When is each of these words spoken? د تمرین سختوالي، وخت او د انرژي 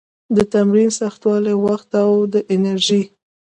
د 0.35 0.37
تمرین 0.53 0.89
سختوالي، 0.99 1.55
وخت 1.65 1.89
او 2.03 2.11
د 2.33 2.35
انرژي 2.53 3.01